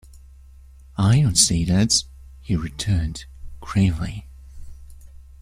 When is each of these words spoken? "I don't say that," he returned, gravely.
"I 0.97 1.21
don't 1.21 1.37
say 1.37 1.63
that," 1.65 2.05
he 2.41 2.55
returned, 2.55 3.25
gravely. 3.59 4.25